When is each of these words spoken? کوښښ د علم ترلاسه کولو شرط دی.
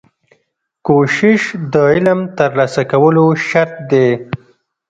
کوښښ 0.85 1.41
د 1.73 1.75
علم 1.93 2.19
ترلاسه 2.37 2.81
کولو 2.91 3.25
شرط 3.47 3.73
دی. 3.91 4.09